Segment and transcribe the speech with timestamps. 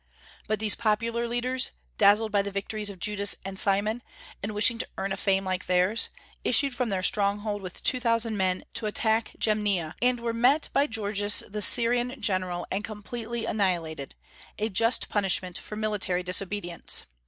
[0.47, 1.69] But these popular leaders,
[1.99, 4.01] dazzled by the victories of Judas and Simon,
[4.41, 6.09] and wishing to earn a fame like theirs,
[6.43, 10.87] issued from their stronghold with two thousand men to attack Jamnia, and were met by
[10.87, 14.15] Gorgias the Syrian general and completely annihilated,
[14.57, 17.03] a just punishment for military disobedience.